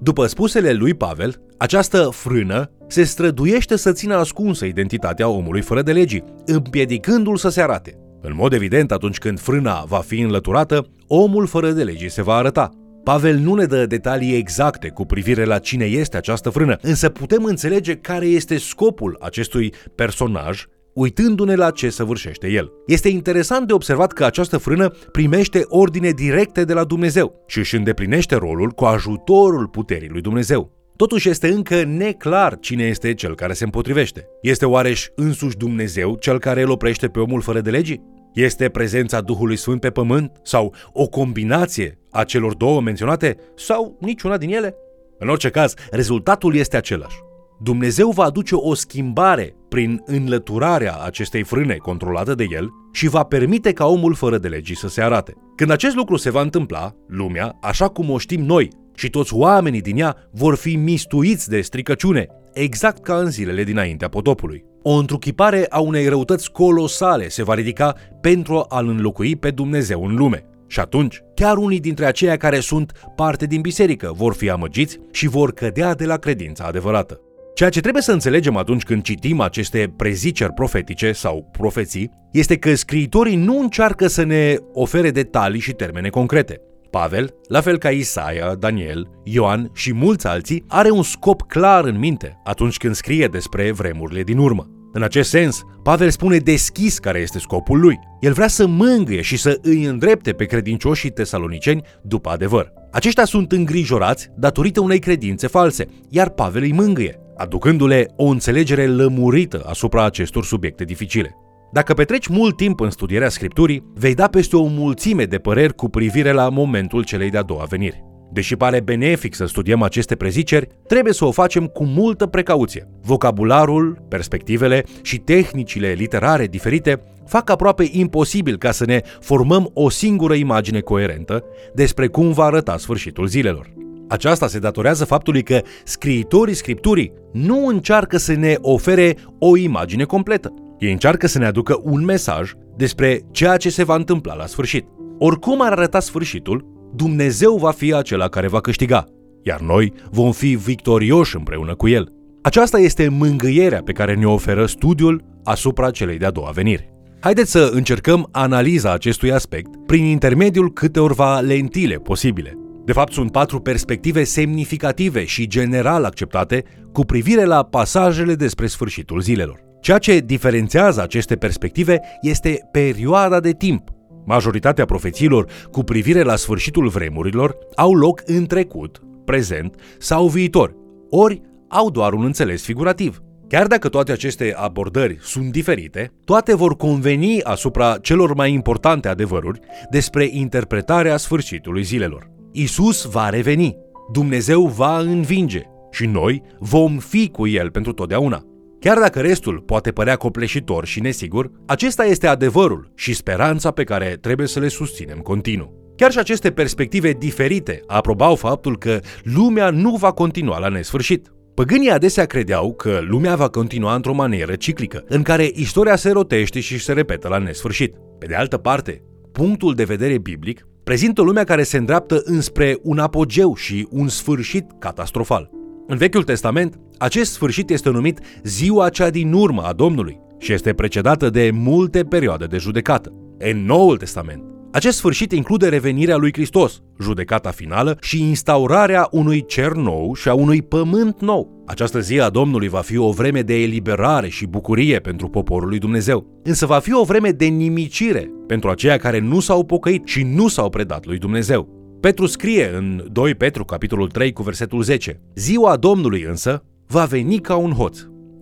După 0.00 0.26
spusele 0.26 0.72
lui 0.72 0.94
Pavel, 0.94 1.42
această 1.56 2.08
frână 2.12 2.70
se 2.86 3.02
străduiește 3.02 3.76
să 3.76 3.92
țină 3.92 4.14
ascunsă 4.14 4.64
identitatea 4.64 5.28
omului 5.28 5.60
fără 5.60 5.82
de 5.82 5.92
legii, 5.92 6.24
împiedicându-l 6.46 7.36
să 7.36 7.48
se 7.48 7.62
arate. 7.62 7.98
În 8.20 8.32
mod 8.34 8.52
evident, 8.52 8.92
atunci 8.92 9.18
când 9.18 9.40
frâna 9.40 9.84
va 9.88 9.98
fi 9.98 10.20
înlăturată, 10.20 10.86
omul 11.06 11.46
fără 11.46 11.70
de 11.70 11.82
legii 11.82 12.10
se 12.10 12.22
va 12.22 12.34
arăta. 12.34 12.70
Pavel 13.04 13.36
nu 13.36 13.54
ne 13.54 13.64
dă 13.64 13.86
detalii 13.86 14.36
exacte 14.36 14.88
cu 14.88 15.04
privire 15.04 15.44
la 15.44 15.58
cine 15.58 15.84
este 15.84 16.16
această 16.16 16.50
frână, 16.50 16.76
însă 16.82 17.08
putem 17.08 17.44
înțelege 17.44 17.94
care 17.94 18.26
este 18.26 18.58
scopul 18.58 19.16
acestui 19.20 19.72
personaj 19.94 20.64
uitându-ne 20.98 21.54
la 21.54 21.70
ce 21.70 21.90
săvârșește 21.90 22.48
el. 22.48 22.72
Este 22.86 23.08
interesant 23.08 23.66
de 23.66 23.72
observat 23.72 24.12
că 24.12 24.24
această 24.24 24.58
frână 24.58 24.92
primește 25.12 25.62
ordine 25.68 26.10
directe 26.10 26.64
de 26.64 26.72
la 26.72 26.84
Dumnezeu 26.84 27.44
și 27.46 27.58
își 27.58 27.76
îndeplinește 27.76 28.34
rolul 28.34 28.70
cu 28.70 28.84
ajutorul 28.84 29.66
puterii 29.66 30.08
lui 30.08 30.20
Dumnezeu. 30.20 30.76
Totuși 30.96 31.28
este 31.28 31.48
încă 31.48 31.84
neclar 31.84 32.58
cine 32.60 32.84
este 32.84 33.14
cel 33.14 33.34
care 33.34 33.52
se 33.52 33.64
împotrivește. 33.64 34.26
Este 34.42 34.66
oareși 34.66 35.10
însuși 35.14 35.56
Dumnezeu 35.56 36.16
cel 36.16 36.38
care 36.38 36.62
îl 36.62 36.70
oprește 36.70 37.08
pe 37.08 37.18
omul 37.18 37.40
fără 37.40 37.60
de 37.60 37.70
legii? 37.70 38.02
Este 38.34 38.68
prezența 38.68 39.20
Duhului 39.20 39.56
Sfânt 39.56 39.80
pe 39.80 39.90
pământ? 39.90 40.32
Sau 40.42 40.74
o 40.92 41.06
combinație 41.06 41.98
a 42.10 42.24
celor 42.24 42.54
două 42.54 42.80
menționate? 42.80 43.36
Sau 43.56 43.96
niciuna 44.00 44.36
din 44.36 44.54
ele? 44.54 44.74
În 45.18 45.28
orice 45.28 45.48
caz, 45.48 45.74
rezultatul 45.90 46.54
este 46.54 46.76
același. 46.76 47.27
Dumnezeu 47.60 48.10
va 48.10 48.24
aduce 48.24 48.54
o 48.54 48.74
schimbare 48.74 49.54
prin 49.68 50.02
înlăturarea 50.04 50.96
acestei 51.04 51.42
frâne 51.42 51.74
controlate 51.74 52.34
de 52.34 52.46
el 52.50 52.68
și 52.92 53.08
va 53.08 53.22
permite 53.22 53.72
ca 53.72 53.86
omul 53.86 54.14
fără 54.14 54.38
de 54.38 54.48
legii 54.48 54.76
să 54.76 54.88
se 54.88 55.02
arate. 55.02 55.34
Când 55.56 55.70
acest 55.70 55.94
lucru 55.94 56.16
se 56.16 56.30
va 56.30 56.40
întâmpla, 56.40 56.92
lumea, 57.06 57.58
așa 57.60 57.88
cum 57.88 58.10
o 58.10 58.18
știm 58.18 58.44
noi, 58.44 58.68
și 58.94 59.10
toți 59.10 59.34
oamenii 59.34 59.80
din 59.80 59.98
ea 59.98 60.16
vor 60.30 60.56
fi 60.56 60.76
mistuiți 60.76 61.48
de 61.48 61.60
stricăciune, 61.60 62.26
exact 62.52 63.02
ca 63.02 63.16
în 63.16 63.30
zilele 63.30 63.64
dinaintea 63.64 64.08
potopului. 64.08 64.64
O 64.82 64.92
întruchipare 64.92 65.66
a 65.68 65.80
unei 65.80 66.08
răutăți 66.08 66.50
colosale 66.50 67.28
se 67.28 67.42
va 67.42 67.54
ridica 67.54 67.94
pentru 68.20 68.64
a-L 68.68 68.88
înlocui 68.88 69.36
pe 69.36 69.50
Dumnezeu 69.50 70.04
în 70.04 70.14
lume. 70.14 70.44
Și 70.66 70.80
atunci, 70.80 71.20
chiar 71.34 71.56
unii 71.56 71.80
dintre 71.80 72.04
aceia 72.04 72.36
care 72.36 72.60
sunt 72.60 72.92
parte 73.16 73.46
din 73.46 73.60
biserică 73.60 74.12
vor 74.16 74.34
fi 74.34 74.50
amăgiți 74.50 74.98
și 75.12 75.28
vor 75.28 75.52
cădea 75.52 75.94
de 75.94 76.04
la 76.04 76.16
credința 76.16 76.64
adevărată. 76.64 77.20
Ceea 77.58 77.70
ce 77.70 77.80
trebuie 77.80 78.02
să 78.02 78.12
înțelegem 78.12 78.56
atunci 78.56 78.82
când 78.82 79.02
citim 79.02 79.40
aceste 79.40 79.92
preziceri 79.96 80.52
profetice 80.52 81.12
sau 81.12 81.48
profeții 81.52 82.10
este 82.32 82.56
că 82.56 82.74
scriitorii 82.74 83.36
nu 83.36 83.60
încearcă 83.60 84.06
să 84.06 84.22
ne 84.24 84.56
ofere 84.72 85.10
detalii 85.10 85.60
și 85.60 85.72
termene 85.72 86.08
concrete. 86.08 86.60
Pavel, 86.90 87.34
la 87.48 87.60
fel 87.60 87.78
ca 87.78 87.90
Isaia, 87.90 88.54
Daniel, 88.54 89.10
Ioan 89.24 89.70
și 89.74 89.92
mulți 89.92 90.26
alții, 90.26 90.64
are 90.68 90.90
un 90.90 91.02
scop 91.02 91.42
clar 91.42 91.84
în 91.84 91.98
minte 91.98 92.40
atunci 92.44 92.76
când 92.76 92.94
scrie 92.94 93.26
despre 93.26 93.72
vremurile 93.72 94.22
din 94.22 94.38
urmă. 94.38 94.66
În 94.92 95.02
acest 95.02 95.28
sens, 95.28 95.62
Pavel 95.82 96.10
spune 96.10 96.36
deschis 96.36 96.98
care 96.98 97.18
este 97.18 97.38
scopul 97.38 97.80
lui. 97.80 97.98
El 98.20 98.32
vrea 98.32 98.48
să 98.48 98.66
mângâie 98.66 99.20
și 99.20 99.36
să 99.36 99.58
îi 99.62 99.84
îndrepte 99.84 100.32
pe 100.32 100.44
credincioșii 100.44 101.10
tesaloniceni 101.10 101.82
după 102.02 102.30
adevăr. 102.30 102.72
Aceștia 102.92 103.24
sunt 103.24 103.52
îngrijorați 103.52 104.28
datorită 104.36 104.80
unei 104.80 104.98
credințe 104.98 105.46
false, 105.46 105.86
iar 106.08 106.28
Pavel 106.28 106.62
îi 106.62 106.72
mângâie 106.72 107.18
aducându-le 107.38 108.06
o 108.16 108.24
înțelegere 108.24 108.86
lămurită 108.86 109.62
asupra 109.66 110.04
acestor 110.04 110.44
subiecte 110.44 110.84
dificile. 110.84 111.36
Dacă 111.72 111.94
petreci 111.94 112.26
mult 112.26 112.56
timp 112.56 112.80
în 112.80 112.90
studierea 112.90 113.28
Scripturii, 113.28 113.84
vei 113.94 114.14
da 114.14 114.26
peste 114.26 114.56
o 114.56 114.66
mulțime 114.66 115.24
de 115.24 115.38
păreri 115.38 115.74
cu 115.74 115.88
privire 115.88 116.32
la 116.32 116.48
momentul 116.48 117.04
celei 117.04 117.30
de-a 117.30 117.42
doua 117.42 117.64
veniri. 117.68 118.04
Deși 118.32 118.56
pare 118.56 118.80
benefic 118.80 119.34
să 119.34 119.46
studiem 119.46 119.82
aceste 119.82 120.16
preziceri, 120.16 120.68
trebuie 120.86 121.12
să 121.12 121.24
o 121.24 121.30
facem 121.30 121.66
cu 121.66 121.84
multă 121.84 122.26
precauție. 122.26 122.88
Vocabularul, 123.02 123.98
perspectivele 124.08 124.84
și 125.02 125.18
tehnicile 125.18 125.92
literare 125.92 126.46
diferite 126.46 127.00
fac 127.26 127.50
aproape 127.50 127.88
imposibil 127.90 128.56
ca 128.56 128.70
să 128.70 128.84
ne 128.84 129.02
formăm 129.20 129.70
o 129.74 129.90
singură 129.90 130.34
imagine 130.34 130.80
coerentă 130.80 131.44
despre 131.74 132.06
cum 132.06 132.32
va 132.32 132.44
arăta 132.44 132.76
sfârșitul 132.76 133.26
zilelor. 133.26 133.87
Aceasta 134.08 134.46
se 134.46 134.58
datorează 134.58 135.04
faptului 135.04 135.42
că 135.42 135.60
scriitorii 135.84 136.54
scripturii 136.54 137.12
nu 137.32 137.66
încearcă 137.66 138.16
să 138.16 138.32
ne 138.32 138.54
ofere 138.60 139.16
o 139.38 139.56
imagine 139.56 140.04
completă. 140.04 140.54
Ei 140.78 140.92
încearcă 140.92 141.26
să 141.26 141.38
ne 141.38 141.46
aducă 141.46 141.80
un 141.82 142.04
mesaj 142.04 142.52
despre 142.76 143.20
ceea 143.30 143.56
ce 143.56 143.70
se 143.70 143.84
va 143.84 143.94
întâmpla 143.94 144.34
la 144.34 144.46
sfârșit. 144.46 144.86
Oricum 145.18 145.60
ar 145.62 145.72
arăta 145.72 146.00
sfârșitul, 146.00 146.64
Dumnezeu 146.94 147.56
va 147.56 147.70
fi 147.70 147.94
acela 147.94 148.28
care 148.28 148.48
va 148.48 148.60
câștiga, 148.60 149.04
iar 149.42 149.60
noi 149.60 149.92
vom 150.10 150.32
fi 150.32 150.54
victorioși 150.54 151.36
împreună 151.36 151.74
cu 151.74 151.88
El. 151.88 152.12
Aceasta 152.42 152.78
este 152.78 153.08
mângâierea 153.08 153.82
pe 153.82 153.92
care 153.92 154.14
ne 154.14 154.26
oferă 154.26 154.66
studiul 154.66 155.24
asupra 155.44 155.90
celei 155.90 156.18
de-a 156.18 156.30
doua 156.30 156.50
veniri. 156.50 156.92
Haideți 157.20 157.50
să 157.50 157.70
încercăm 157.72 158.28
analiza 158.32 158.92
acestui 158.92 159.32
aspect 159.32 159.70
prin 159.86 160.04
intermediul 160.04 160.72
câteorva 160.72 161.40
lentile 161.40 161.94
posibile. 161.94 162.58
De 162.88 162.94
fapt, 162.94 163.12
sunt 163.12 163.32
patru 163.32 163.60
perspective 163.60 164.24
semnificative 164.24 165.24
și 165.24 165.46
general 165.46 166.04
acceptate 166.04 166.64
cu 166.92 167.04
privire 167.04 167.44
la 167.44 167.62
pasajele 167.62 168.34
despre 168.34 168.66
sfârșitul 168.66 169.20
zilelor. 169.20 169.60
Ceea 169.80 169.98
ce 169.98 170.18
diferențiază 170.18 171.02
aceste 171.02 171.36
perspective 171.36 172.00
este 172.20 172.68
perioada 172.72 173.40
de 173.40 173.52
timp. 173.52 173.88
Majoritatea 174.24 174.84
profețiilor 174.84 175.50
cu 175.70 175.82
privire 175.82 176.22
la 176.22 176.36
sfârșitul 176.36 176.88
vremurilor 176.88 177.56
au 177.76 177.94
loc 177.94 178.22
în 178.24 178.46
trecut, 178.46 179.00
prezent 179.24 179.74
sau 179.98 180.26
viitor, 180.26 180.74
ori 181.10 181.40
au 181.68 181.90
doar 181.90 182.12
un 182.12 182.24
înțeles 182.24 182.62
figurativ. 182.62 183.22
Chiar 183.48 183.66
dacă 183.66 183.88
toate 183.88 184.12
aceste 184.12 184.54
abordări 184.56 185.18
sunt 185.20 185.50
diferite, 185.50 186.12
toate 186.24 186.54
vor 186.54 186.76
conveni 186.76 187.42
asupra 187.42 187.98
celor 188.02 188.34
mai 188.34 188.52
importante 188.52 189.08
adevăruri 189.08 189.60
despre 189.90 190.28
interpretarea 190.30 191.16
sfârșitului 191.16 191.82
zilelor. 191.82 192.36
Isus 192.60 193.04
va 193.04 193.28
reveni, 193.28 193.76
Dumnezeu 194.12 194.66
va 194.66 194.98
învinge 194.98 195.62
și 195.90 196.06
noi 196.06 196.42
vom 196.58 196.98
fi 196.98 197.28
cu 197.28 197.46
El 197.46 197.70
pentru 197.70 197.92
totdeauna. 197.92 198.44
Chiar 198.80 198.98
dacă 198.98 199.20
restul 199.20 199.60
poate 199.60 199.90
părea 199.90 200.16
copleșitor 200.16 200.84
și 200.84 201.00
nesigur, 201.00 201.50
acesta 201.66 202.04
este 202.04 202.26
adevărul 202.26 202.92
și 202.94 203.14
speranța 203.14 203.70
pe 203.70 203.84
care 203.84 204.18
trebuie 204.20 204.46
să 204.46 204.60
le 204.60 204.68
susținem 204.68 205.18
continuu. 205.18 205.92
Chiar 205.96 206.10
și 206.10 206.18
aceste 206.18 206.50
perspective 206.50 207.12
diferite 207.12 207.82
aprobau 207.86 208.34
faptul 208.34 208.78
că 208.78 209.00
lumea 209.22 209.70
nu 209.70 209.96
va 209.96 210.12
continua 210.12 210.58
la 210.58 210.68
nesfârșit. 210.68 211.32
Păgânii 211.54 211.90
adesea 211.90 212.24
credeau 212.24 212.74
că 212.74 212.98
lumea 213.02 213.36
va 213.36 213.48
continua 213.48 213.94
într-o 213.94 214.14
manieră 214.14 214.54
ciclică, 214.54 215.04
în 215.08 215.22
care 215.22 215.50
istoria 215.54 215.96
se 215.96 216.10
rotește 216.10 216.60
și 216.60 216.78
se 216.78 216.92
repetă 216.92 217.28
la 217.28 217.38
nesfârșit. 217.38 217.94
Pe 218.18 218.26
de 218.26 218.34
altă 218.34 218.56
parte, 218.56 219.02
punctul 219.32 219.74
de 219.74 219.84
vedere 219.84 220.18
biblic 220.18 220.67
prezintă 220.88 221.22
lumea 221.22 221.44
care 221.44 221.62
se 221.62 221.76
îndreaptă 221.76 222.20
înspre 222.24 222.78
un 222.82 222.98
apogeu 222.98 223.54
și 223.54 223.86
un 223.90 224.08
sfârșit 224.08 224.64
catastrofal. 224.78 225.50
În 225.86 225.96
Vechiul 225.96 226.22
Testament, 226.22 226.78
acest 226.98 227.32
sfârșit 227.32 227.70
este 227.70 227.90
numit 227.90 228.20
ziua 228.42 228.88
cea 228.88 229.10
din 229.10 229.32
urmă 229.32 229.62
a 229.62 229.72
Domnului 229.72 230.20
și 230.38 230.52
este 230.52 230.72
precedată 230.72 231.30
de 231.30 231.50
multe 231.52 232.04
perioade 232.04 232.44
de 232.44 232.56
judecată. 232.56 233.12
În 233.38 233.64
Noul 233.64 233.96
Testament, 233.96 234.42
acest 234.72 234.96
sfârșit 234.96 235.32
include 235.32 235.68
revenirea 235.68 236.16
lui 236.16 236.32
Hristos, 236.32 236.82
judecata 237.00 237.50
finală 237.50 237.96
și 238.00 238.20
instaurarea 238.20 239.08
unui 239.10 239.44
cer 239.46 239.72
nou 239.72 240.14
și 240.14 240.28
a 240.28 240.34
unui 240.34 240.62
pământ 240.62 241.20
nou. 241.20 241.62
Această 241.66 242.00
zi 242.00 242.20
a 242.20 242.28
Domnului 242.28 242.68
va 242.68 242.80
fi 242.80 242.96
o 242.96 243.10
vreme 243.10 243.42
de 243.42 243.54
eliberare 243.62 244.28
și 244.28 244.46
bucurie 244.46 244.98
pentru 244.98 245.28
poporul 245.28 245.68
lui 245.68 245.78
Dumnezeu, 245.78 246.40
însă 246.44 246.66
va 246.66 246.78
fi 246.78 246.94
o 246.94 247.04
vreme 247.04 247.30
de 247.30 247.44
nimicire 247.44 248.30
pentru 248.46 248.70
aceia 248.70 248.96
care 248.96 249.18
nu 249.18 249.40
s-au 249.40 249.64
pocăit 249.64 250.06
și 250.06 250.22
nu 250.22 250.48
s-au 250.48 250.70
predat 250.70 251.06
lui 251.06 251.18
Dumnezeu. 251.18 251.68
Petru 252.00 252.26
scrie 252.26 252.70
în 252.74 253.04
2 253.12 253.34
Petru, 253.34 253.64
capitolul 253.64 254.08
3, 254.08 254.32
cu 254.32 254.42
versetul 254.42 254.82
10. 254.82 255.20
Ziua 255.34 255.76
Domnului 255.76 256.22
însă 256.22 256.64
va 256.86 257.04
veni 257.04 257.38
ca 257.38 257.56
un 257.56 257.72
hoț. 257.72 257.98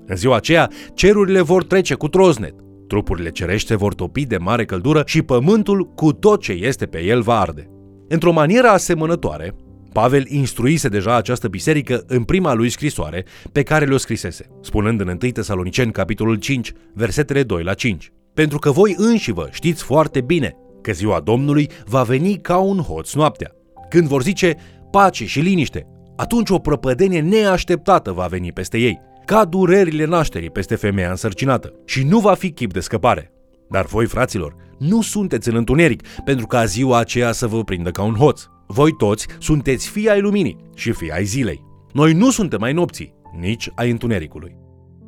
În 0.06 0.16
ziua 0.16 0.37
aceea, 0.37 0.71
cerurile 0.95 1.40
vor 1.40 1.64
trece 1.64 1.95
cu 1.95 2.09
troznet, 2.09 2.54
trupurile 2.87 3.31
cerește 3.31 3.76
vor 3.76 3.95
topi 3.95 4.26
de 4.26 4.37
mare 4.37 4.64
căldură 4.64 5.02
și 5.07 5.23
pământul 5.23 5.85
cu 5.95 6.12
tot 6.12 6.40
ce 6.40 6.52
este 6.52 6.87
pe 6.87 7.05
el 7.05 7.23
va 7.23 7.40
arde. 7.40 7.71
Într-o 8.09 8.33
manieră 8.33 8.69
asemănătoare, 8.69 9.55
Pavel 9.93 10.26
instruise 10.28 10.88
deja 10.88 11.16
această 11.16 11.49
biserică 11.49 12.05
în 12.07 12.25
prima 12.25 12.55
lui 12.55 12.69
scrisoare 12.69 13.25
pe 13.52 13.62
care 13.62 13.85
le-o 13.85 13.97
scrisese, 13.97 14.47
spunând 14.61 15.00
în 15.00 15.09
1 15.09 15.16
Tesaloniceni, 15.16 15.93
capitolul 15.93 16.37
5, 16.37 16.73
versetele 16.95 17.43
2 17.43 17.62
la 17.62 17.75
5. 17.75 18.12
Pentru 18.35 18.59
că 18.59 18.71
voi 18.71 18.95
înși 18.99 19.33
vă 19.33 19.49
știți 19.50 19.83
foarte 19.83 20.21
bine 20.21 20.57
că 20.83 20.93
ziua 20.93 21.21
Domnului 21.21 21.71
va 21.85 22.02
veni 22.02 22.37
ca 22.40 22.59
un 22.59 22.78
hoț 22.78 23.12
noaptea. 23.12 23.50
Când 23.88 24.07
vor 24.07 24.23
zice 24.23 24.57
pace 24.90 25.26
și 25.26 25.40
liniște, 25.40 25.87
atunci 26.16 26.50
o 26.50 26.59
prăpădenie 26.59 27.21
neașteptată 27.21 28.12
va 28.12 28.26
veni 28.26 28.52
peste 28.52 28.78
ei, 28.78 29.00
ca 29.26 29.45
durerile 29.45 30.04
nașterii 30.04 30.50
peste 30.50 30.75
femeia 30.75 31.11
însărcinată, 31.11 31.73
și 31.85 32.04
nu 32.04 32.18
va 32.18 32.35
fi 32.35 32.50
chip 32.50 32.73
de 32.73 32.80
scăpare. 32.80 33.33
Dar 33.71 33.85
voi, 33.85 34.06
fraților, 34.06 34.54
nu 34.78 35.02
sunteți 35.02 35.49
în 35.49 35.56
întuneric, 35.56 36.02
pentru 36.25 36.47
ca 36.47 36.64
ziua 36.64 36.99
aceea 36.99 37.33
să 37.33 37.47
vă 37.47 37.64
prindă 37.64 37.90
ca 37.90 38.02
un 38.02 38.14
hoț. 38.14 38.42
Voi 38.66 38.92
toți 38.97 39.26
sunteți 39.38 39.88
fii 39.88 40.11
ai 40.11 40.21
luminii 40.21 40.56
și 40.75 40.92
fii 40.92 41.11
ai 41.11 41.25
zilei. 41.25 41.64
Noi 41.92 42.12
nu 42.12 42.30
suntem 42.30 42.62
ai 42.62 42.73
nopții, 42.73 43.14
nici 43.40 43.71
ai 43.75 43.90
întunericului. 43.90 44.56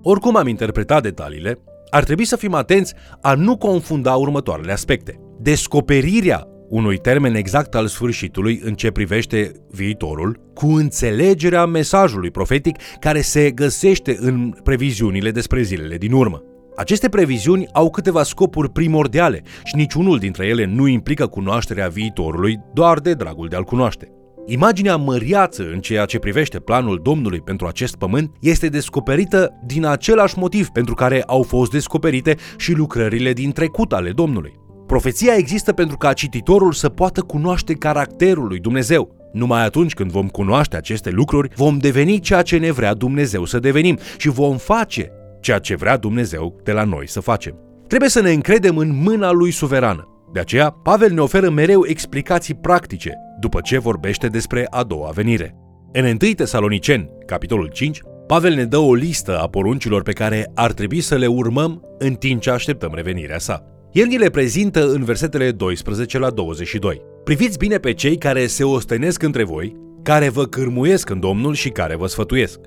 Oricum 0.03 0.37
am 0.37 0.49
interpretat 0.49 1.03
detaliile, 1.03 1.59
ar 1.91 2.05
trebui 2.05 2.25
să 2.25 2.37
fim 2.37 2.55
atenți 2.55 2.95
a 3.23 3.35
nu 3.35 3.57
confunda 3.57 4.15
următoarele 4.15 4.73
aspecte. 4.73 5.21
Descoperirea 5.41 6.47
unui 6.69 6.99
termen 6.99 7.35
exact 7.35 7.75
al 7.75 7.87
sfârșitului 7.87 8.61
în 8.65 8.75
ce 8.75 8.91
privește 8.91 9.53
viitorul, 9.71 10.41
cu 10.55 10.67
înțelegerea 10.67 11.67
mesajului 11.67 12.31
profetic 12.31 12.77
care 13.01 13.21
se 13.21 13.51
găsește 13.51 14.17
în 14.21 14.55
previziunile 14.63 15.31
despre 15.31 15.63
zilele 15.63 15.97
din 15.97 16.13
urmă. 16.13 16.43
Aceste 16.77 17.09
previziuni 17.09 17.69
au 17.73 17.91
câteva 17.91 18.23
scopuri 18.23 18.71
primordiale 18.71 19.43
și 19.65 19.77
niciunul 19.77 20.19
dintre 20.19 20.47
ele 20.47 20.65
nu 20.65 20.87
implică 20.87 21.27
cunoașterea 21.27 21.89
viitorului 21.89 22.61
doar 22.73 22.99
de 22.99 23.15
dragul 23.15 23.49
de 23.49 23.57
a-l 23.57 23.65
cunoaște. 23.65 24.13
Imaginea 24.47 24.97
măriață 24.97 25.63
în 25.73 25.81
ceea 25.81 26.05
ce 26.05 26.19
privește 26.19 26.59
planul 26.59 27.01
Domnului 27.03 27.41
pentru 27.41 27.67
acest 27.67 27.97
pământ 27.97 28.33
este 28.41 28.69
descoperită 28.69 29.53
din 29.67 29.85
același 29.85 30.39
motiv 30.39 30.69
pentru 30.69 30.95
care 30.95 31.23
au 31.27 31.43
fost 31.43 31.71
descoperite 31.71 32.37
și 32.57 32.73
lucrările 32.73 33.33
din 33.33 33.53
trecut 33.53 33.93
ale 33.93 34.11
Domnului. 34.11 34.67
Profeția 34.88 35.35
există 35.35 35.73
pentru 35.73 35.97
ca 35.97 36.12
cititorul 36.12 36.73
să 36.73 36.88
poată 36.88 37.21
cunoaște 37.21 37.73
caracterul 37.73 38.47
lui 38.47 38.59
Dumnezeu. 38.59 39.30
Numai 39.33 39.64
atunci 39.64 39.95
când 39.95 40.11
vom 40.11 40.28
cunoaște 40.28 40.76
aceste 40.76 41.11
lucruri, 41.11 41.50
vom 41.54 41.78
deveni 41.78 42.21
ceea 42.21 42.42
ce 42.42 42.57
ne 42.57 42.71
vrea 42.71 42.95
Dumnezeu 42.95 43.45
să 43.45 43.59
devenim 43.59 43.99
și 44.16 44.28
vom 44.28 44.57
face 44.57 45.12
ceea 45.40 45.59
ce 45.59 45.76
vrea 45.76 45.97
Dumnezeu 45.97 46.61
de 46.64 46.73
la 46.73 46.85
noi 46.85 47.09
să 47.09 47.21
facem. 47.21 47.54
Trebuie 47.87 48.09
să 48.09 48.21
ne 48.21 48.33
încredem 48.33 48.76
în 48.76 49.00
mâna 49.02 49.30
lui 49.30 49.50
suverană. 49.50 50.09
De 50.33 50.40
aceea, 50.40 50.71
Pavel 50.71 51.12
ne 51.12 51.21
oferă 51.21 51.50
mereu 51.50 51.87
explicații 51.87 52.54
practice 52.54 53.12
după 53.40 53.61
ce 53.61 53.78
vorbește 53.78 54.26
despre 54.26 54.66
a 54.71 54.83
doua 54.83 55.11
venire. 55.11 55.57
În 55.92 56.04
1 56.04 56.16
Tesaloniceni, 56.37 57.11
capitolul 57.26 57.68
5, 57.73 58.00
Pavel 58.26 58.54
ne 58.54 58.64
dă 58.64 58.78
o 58.78 58.95
listă 58.95 59.38
a 59.38 59.49
poruncilor 59.49 60.02
pe 60.02 60.12
care 60.12 60.50
ar 60.54 60.73
trebui 60.73 61.00
să 61.00 61.16
le 61.16 61.26
urmăm 61.26 61.83
în 61.99 62.14
timp 62.14 62.40
ce 62.40 62.50
așteptăm 62.50 62.90
revenirea 62.95 63.38
sa. 63.38 63.78
El 63.92 64.07
ni 64.07 64.18
le 64.18 64.30
prezintă 64.30 64.90
în 64.90 65.04
versetele 65.04 65.50
12 65.50 66.18
la 66.18 66.30
22. 66.30 67.02
Priviți 67.25 67.59
bine 67.59 67.76
pe 67.76 67.92
cei 67.92 68.16
care 68.16 68.47
se 68.47 68.64
ostenesc 68.64 69.23
între 69.23 69.45
voi, 69.45 69.76
care 70.02 70.28
vă 70.28 70.45
cârmuiesc 70.45 71.11
în 71.11 71.21
Domnul 71.21 71.54
și 71.54 71.68
care 71.68 71.97
vă 71.97 72.07
sfătuiesc. 72.07 72.61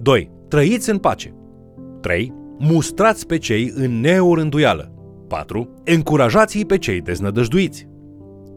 2. 0.00 0.30
Trăiți 0.48 0.90
în 0.90 0.98
pace. 0.98 1.34
3. 2.00 2.32
Mustrați 2.58 3.26
pe 3.26 3.38
cei 3.38 3.72
în 3.74 4.00
neorânduială. 4.00 4.92
4. 5.28 5.68
Încurajați-i 5.84 6.64
pe 6.64 6.78
cei 6.78 7.00
deznădăjduiți. 7.00 7.88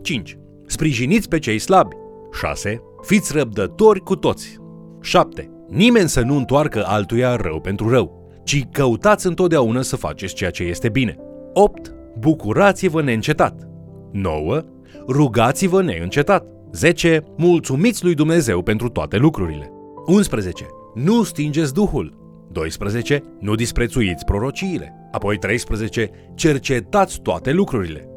5. 0.02 0.38
Sprijiniți 0.66 1.28
pe 1.28 1.40
cei 1.40 1.60
slabi. 1.60 1.96
6. 2.40 2.82
Fiți 3.02 3.34
răbdători 3.38 4.00
cu 4.00 4.16
toți. 4.16 4.58
7. 5.02 5.52
Nimeni 5.70 6.10
să 6.10 6.22
nu 6.22 6.36
întoarcă 6.36 6.84
altuia 6.86 7.36
rău 7.36 7.60
pentru 7.60 7.90
rău, 7.90 8.32
ci 8.44 8.66
căutați 8.72 9.28
întotdeauna 9.28 9.82
să 9.82 9.96
faceți 9.96 10.34
ceea 10.34 10.50
ce 10.50 10.64
este 10.64 10.90
bine. 10.90 11.16
8 11.54 11.96
bucurați-vă 12.20 13.02
neîncetat. 13.02 13.68
9. 14.12 14.62
Rugați-vă 15.08 15.82
neîncetat. 15.82 16.46
10. 16.72 17.24
Mulțumiți 17.38 18.04
lui 18.04 18.14
Dumnezeu 18.14 18.62
pentru 18.62 18.90
toate 18.90 19.18
lucrurile. 19.18 19.72
11. 20.06 20.66
Nu 20.96 21.24
stingeți 21.24 21.74
Duhul. 21.74 22.18
12. 22.52 23.24
Nu 23.40 23.56
disprețuiți 23.56 24.26
prorociile. 24.26 25.10
Apoi 25.12 25.38
13. 25.38 26.10
Cercetați 26.36 27.20
toate 27.22 27.52
lucrurile. 27.52 28.08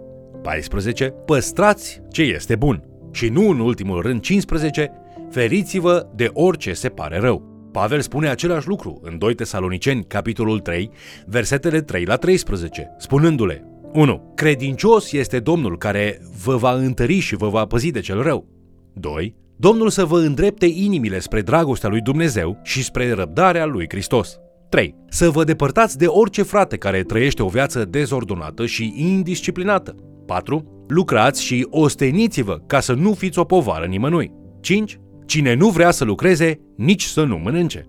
14. 0.43 1.15
Păstrați 1.27 2.03
ce 2.11 2.23
este 2.23 2.57
bun. 2.57 2.85
Și 3.13 3.29
nu 3.29 3.49
în 3.49 3.61
ultimul 3.61 4.03
rând 4.03 4.21
15. 4.21 4.93
Feriți-vă 5.31 6.07
de 6.15 6.31
orice 6.33 6.73
se 6.73 6.89
pare 6.89 7.19
rău. 7.19 7.49
Pavel 7.73 8.01
spune 8.01 8.29
același 8.29 8.69
lucru 8.69 9.01
în 9.03 9.19
2 9.19 9.35
Tesaloniceni, 9.35 10.05
capitolul 10.05 10.59
3, 10.59 10.91
versetele 11.27 11.81
3 11.81 12.05
la 12.05 12.17
13, 12.17 12.95
spunându-le 12.99 13.70
1. 13.93 14.33
Credincios 14.35 15.13
este 15.13 15.39
Domnul 15.39 15.79
care 15.79 16.21
vă 16.45 16.57
va 16.57 16.73
întări 16.73 17.19
și 17.19 17.37
vă 17.37 17.49
va 17.49 17.65
păzi 17.65 17.91
de 17.91 18.01
cel 18.01 18.23
rău. 18.23 18.47
2. 18.95 19.37
Domnul 19.57 19.91
să 19.91 20.05
vă 20.05 20.19
îndrepte 20.19 20.67
inimile 20.67 21.19
spre 21.19 21.41
dragostea 21.41 21.89
lui 21.89 22.01
Dumnezeu 22.01 22.61
și 22.63 22.85
spre 22.85 23.13
răbdarea 23.13 23.67
lui 23.67 23.87
Hristos. 23.89 24.39
3. 24.69 24.95
Să 25.09 25.31
vă 25.31 25.45
depărtați 25.45 25.99
de 25.99 26.07
orice 26.07 26.43
frate 26.43 26.77
care 26.77 27.03
trăiește 27.03 27.43
o 27.43 27.49
viață 27.49 27.85
dezordonată 27.85 28.67
și 28.67 28.95
indisciplinată. 28.97 29.95
4. 30.27 30.85
Lucrați 30.89 31.45
și 31.45 31.67
osteniți-vă 31.71 32.61
ca 32.67 32.81
să 32.81 32.93
nu 32.93 33.13
fiți 33.13 33.39
o 33.39 33.45
povară 33.45 33.87
nimănui. 33.87 34.33
5. 34.61 35.01
Cine 35.27 35.55
nu 35.55 35.69
vrea 35.69 35.91
să 35.91 36.05
lucreze, 36.05 36.61
nici 36.77 37.05
să 37.05 37.25
nu 37.25 37.37
mănânce. 37.37 37.87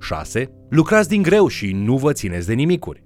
6. 0.00 0.50
Lucrați 0.70 1.08
din 1.08 1.22
greu 1.22 1.48
și 1.48 1.72
nu 1.72 1.96
vă 1.96 2.12
țineți 2.12 2.46
de 2.46 2.54
nimicuri. 2.54 3.04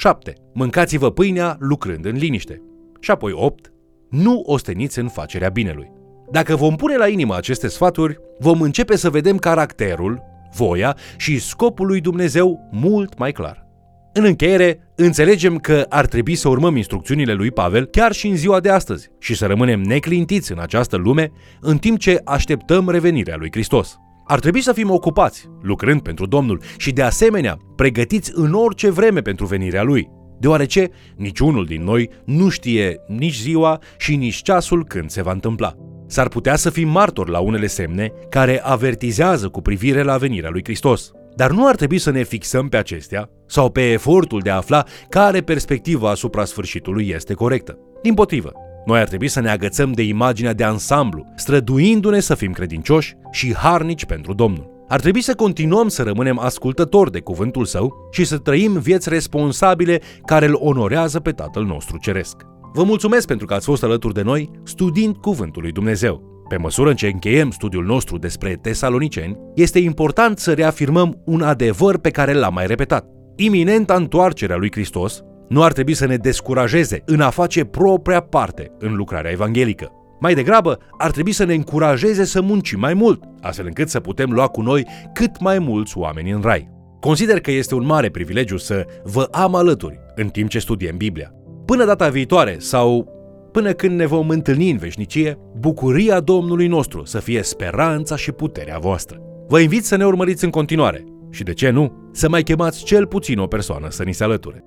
7. 0.00 0.34
Mâncați-vă 0.52 1.10
pâinea 1.10 1.56
lucrând 1.58 2.04
în 2.04 2.16
liniște. 2.16 2.62
Și 3.00 3.10
apoi 3.10 3.32
8. 3.34 3.72
Nu 4.10 4.42
osteniți 4.46 4.98
în 4.98 5.08
facerea 5.08 5.48
binelui. 5.48 5.90
Dacă 6.30 6.56
vom 6.56 6.76
pune 6.76 6.96
la 6.96 7.08
inimă 7.08 7.36
aceste 7.36 7.68
sfaturi, 7.68 8.18
vom 8.38 8.60
începe 8.60 8.96
să 8.96 9.10
vedem 9.10 9.36
caracterul, 9.36 10.22
voia 10.54 10.96
și 11.16 11.38
scopul 11.38 11.86
lui 11.86 12.00
Dumnezeu 12.00 12.68
mult 12.70 13.18
mai 13.18 13.32
clar. 13.32 13.66
În 14.12 14.24
încheiere, 14.24 14.92
înțelegem 14.94 15.58
că 15.58 15.86
ar 15.88 16.06
trebui 16.06 16.34
să 16.34 16.48
urmăm 16.48 16.76
instrucțiunile 16.76 17.32
lui 17.32 17.50
Pavel 17.50 17.84
chiar 17.84 18.12
și 18.12 18.28
în 18.28 18.36
ziua 18.36 18.60
de 18.60 18.70
astăzi 18.70 19.10
și 19.18 19.36
să 19.36 19.46
rămânem 19.46 19.80
neclintiți 19.80 20.52
în 20.52 20.58
această 20.58 20.96
lume 20.96 21.30
în 21.60 21.78
timp 21.78 21.98
ce 21.98 22.20
așteptăm 22.24 22.88
revenirea 22.88 23.36
lui 23.36 23.48
Hristos. 23.52 23.98
Ar 24.30 24.38
trebui 24.38 24.60
să 24.60 24.72
fim 24.72 24.90
ocupați, 24.90 25.48
lucrând 25.62 26.00
pentru 26.00 26.26
Domnul 26.26 26.60
și 26.76 26.92
de 26.92 27.02
asemenea 27.02 27.56
pregătiți 27.76 28.32
în 28.34 28.52
orice 28.52 28.90
vreme 28.90 29.20
pentru 29.20 29.46
venirea 29.46 29.82
Lui, 29.82 30.08
deoarece 30.38 30.90
niciunul 31.16 31.64
din 31.64 31.84
noi 31.84 32.10
nu 32.24 32.48
știe 32.48 33.00
nici 33.06 33.36
ziua 33.36 33.78
și 33.98 34.16
nici 34.16 34.42
ceasul 34.42 34.84
când 34.84 35.10
se 35.10 35.22
va 35.22 35.32
întâmpla. 35.32 35.74
S-ar 36.06 36.28
putea 36.28 36.56
să 36.56 36.70
fim 36.70 36.88
martori 36.88 37.30
la 37.30 37.38
unele 37.38 37.66
semne 37.66 38.12
care 38.28 38.60
avertizează 38.64 39.48
cu 39.48 39.60
privire 39.60 40.02
la 40.02 40.16
venirea 40.16 40.50
lui 40.50 40.64
Hristos. 40.64 41.10
Dar 41.36 41.50
nu 41.50 41.66
ar 41.66 41.74
trebui 41.74 41.98
să 41.98 42.10
ne 42.10 42.22
fixăm 42.22 42.68
pe 42.68 42.76
acestea 42.76 43.28
sau 43.46 43.70
pe 43.70 43.90
efortul 43.92 44.40
de 44.40 44.50
a 44.50 44.56
afla 44.56 44.84
care 45.08 45.40
perspectiva 45.40 46.10
asupra 46.10 46.44
sfârșitului 46.44 47.08
este 47.08 47.34
corectă. 47.34 47.78
Din 48.02 48.14
potrivă, 48.14 48.52
noi 48.86 48.98
ar 49.00 49.08
trebui 49.08 49.28
să 49.28 49.40
ne 49.40 49.50
agățăm 49.50 49.92
de 49.92 50.02
imaginea 50.02 50.52
de 50.52 50.64
ansamblu, 50.64 51.26
străduindu-ne 51.36 52.20
să 52.20 52.34
fim 52.34 52.52
credincioși 52.52 53.16
și 53.30 53.54
harnici 53.54 54.04
pentru 54.04 54.32
Domnul. 54.32 54.70
Ar 54.88 55.00
trebui 55.00 55.20
să 55.20 55.34
continuăm 55.34 55.88
să 55.88 56.02
rămânem 56.02 56.38
ascultători 56.38 57.12
de 57.12 57.20
cuvântul 57.20 57.64
său 57.64 58.08
și 58.12 58.24
să 58.24 58.38
trăim 58.38 58.78
vieți 58.78 59.08
responsabile 59.08 60.00
care 60.24 60.46
îl 60.46 60.54
onorează 60.54 61.20
pe 61.20 61.30
Tatăl 61.30 61.64
nostru 61.64 61.98
Ceresc. 61.98 62.36
Vă 62.72 62.82
mulțumesc 62.82 63.26
pentru 63.26 63.46
că 63.46 63.54
ați 63.54 63.64
fost 63.64 63.82
alături 63.82 64.14
de 64.14 64.22
noi 64.22 64.50
studiind 64.64 65.16
Cuvântul 65.16 65.62
lui 65.62 65.72
Dumnezeu. 65.72 66.44
Pe 66.48 66.56
măsură 66.56 66.94
ce 66.94 67.06
încheiem 67.06 67.50
studiul 67.50 67.84
nostru 67.84 68.18
despre 68.18 68.58
tesaloniceni, 68.62 69.36
este 69.54 69.78
important 69.78 70.38
să 70.38 70.52
reafirmăm 70.52 71.22
un 71.24 71.42
adevăr 71.42 71.98
pe 71.98 72.10
care 72.10 72.32
l-am 72.32 72.54
mai 72.54 72.66
repetat. 72.66 73.06
Iminenta 73.36 73.94
întoarcerea 73.94 74.56
lui 74.56 74.70
Hristos 74.70 75.22
nu 75.50 75.62
ar 75.62 75.72
trebui 75.72 75.94
să 75.94 76.06
ne 76.06 76.16
descurajeze 76.16 77.02
în 77.06 77.20
a 77.20 77.30
face 77.30 77.64
propria 77.64 78.20
parte 78.20 78.72
în 78.78 78.94
lucrarea 78.94 79.30
evanghelică. 79.30 79.90
Mai 80.20 80.34
degrabă, 80.34 80.78
ar 80.98 81.10
trebui 81.10 81.32
să 81.32 81.44
ne 81.44 81.54
încurajeze 81.54 82.24
să 82.24 82.40
muncim 82.40 82.78
mai 82.78 82.94
mult, 82.94 83.22
astfel 83.40 83.66
încât 83.66 83.88
să 83.88 84.00
putem 84.00 84.30
lua 84.30 84.46
cu 84.46 84.60
noi 84.60 84.86
cât 85.12 85.40
mai 85.40 85.58
mulți 85.58 85.98
oameni 85.98 86.30
în 86.30 86.40
rai. 86.40 86.70
Consider 87.00 87.40
că 87.40 87.50
este 87.50 87.74
un 87.74 87.86
mare 87.86 88.10
privilegiu 88.10 88.56
să 88.56 88.86
vă 89.04 89.28
am 89.30 89.54
alături 89.54 90.00
în 90.14 90.28
timp 90.28 90.48
ce 90.48 90.58
studiem 90.58 90.96
Biblia. 90.96 91.32
Până 91.64 91.84
data 91.84 92.08
viitoare 92.08 92.56
sau 92.58 93.08
până 93.52 93.72
când 93.72 93.98
ne 93.98 94.06
vom 94.06 94.28
întâlni 94.28 94.70
în 94.70 94.76
veșnicie, 94.76 95.38
bucuria 95.58 96.20
Domnului 96.20 96.66
nostru 96.66 97.04
să 97.04 97.18
fie 97.18 97.42
speranța 97.42 98.16
și 98.16 98.32
puterea 98.32 98.78
voastră. 98.78 99.20
Vă 99.48 99.60
invit 99.60 99.84
să 99.84 99.96
ne 99.96 100.06
urmăriți 100.06 100.44
în 100.44 100.50
continuare 100.50 101.04
și, 101.30 101.42
de 101.42 101.52
ce 101.52 101.70
nu, 101.70 102.10
să 102.12 102.28
mai 102.28 102.42
chemați 102.42 102.84
cel 102.84 103.06
puțin 103.06 103.38
o 103.38 103.46
persoană 103.46 103.86
să 103.90 104.02
ni 104.02 104.14
se 104.14 104.24
alăture. 104.24 104.64